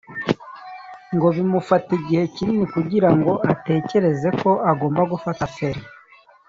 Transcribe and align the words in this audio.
ngo 1.15 1.27
bimufata 1.35 1.89
igihe 1.99 2.23
kinini 2.35 2.65
kugira 2.73 3.09
ngo 3.17 3.31
atekereze 3.51 4.29
ko 4.41 4.51
agomba 4.71 5.01
gufata 5.11 5.43
feri 5.55 5.81